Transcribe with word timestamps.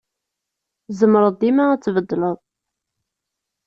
Tzemreḍ 0.87 1.33
dima 1.41 1.63
ad 1.73 1.81
tbeddeleḍ. 1.83 2.37